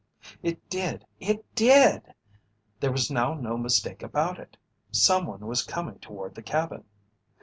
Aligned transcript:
It 0.41 0.67
did! 0.67 1.05
It 1.19 1.45
did! 1.53 2.15
There 2.79 2.91
was 2.91 3.11
now 3.11 3.35
no 3.35 3.55
mistake 3.55 4.01
about 4.01 4.39
it. 4.39 4.57
Someone 4.91 5.41
was 5.45 5.61
coming 5.61 5.99
toward 5.99 6.33
the 6.33 6.41
cabin. 6.41 6.85